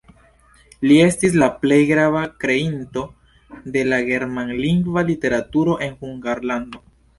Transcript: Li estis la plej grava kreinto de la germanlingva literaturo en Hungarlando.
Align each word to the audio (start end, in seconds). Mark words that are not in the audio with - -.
Li 0.91 0.95
estis 1.07 1.35
la 1.43 1.49
plej 1.65 1.77
grava 1.89 2.23
kreinto 2.45 3.05
de 3.77 3.85
la 3.93 4.01
germanlingva 4.09 5.07
literaturo 5.13 5.79
en 5.91 5.97
Hungarlando. 6.03 6.87